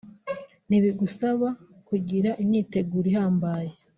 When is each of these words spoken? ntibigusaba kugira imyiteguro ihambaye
ntibigusaba 0.67 1.47
kugira 1.87 2.29
imyiteguro 2.43 3.05
ihambaye 3.13 3.71